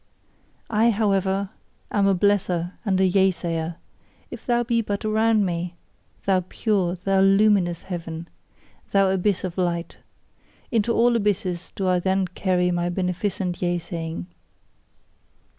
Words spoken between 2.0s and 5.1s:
a blesser and a Yea sayer, if thou be but